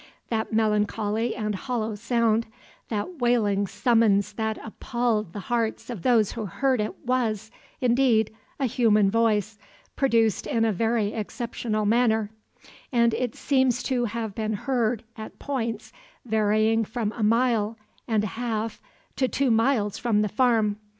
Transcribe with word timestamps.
That 0.29 0.51
melancholy 0.51 1.35
and 1.35 1.53
hollow 1.53 1.93
sound, 1.93 2.47
that 2.89 3.19
wailing 3.19 3.67
summons 3.67 4.33
that 4.33 4.57
appalled 4.65 5.31
the 5.31 5.41
hearts 5.41 5.91
of 5.91 6.01
those 6.01 6.31
who 6.31 6.47
heard 6.47 6.81
it 6.81 7.05
was, 7.05 7.51
indeed, 7.81 8.35
a 8.59 8.65
human 8.65 9.11
voice, 9.11 9.59
produced 9.95 10.47
in 10.47 10.65
a 10.65 10.73
very 10.73 11.13
exceptional 11.13 11.85
manner; 11.85 12.31
and 12.91 13.13
it 13.13 13.35
seems 13.35 13.83
to 13.83 14.05
have 14.05 14.33
been 14.33 14.53
heard 14.53 15.03
at 15.15 15.37
points 15.37 15.93
varying 16.25 16.83
from 16.83 17.11
a 17.11 17.21
mile 17.21 17.77
and 18.07 18.23
a 18.23 18.33
half 18.41 18.81
to 19.17 19.27
two 19.27 19.51
miles 19.51 19.99
from 19.99 20.23
the 20.23 20.29
farm. 20.29 20.77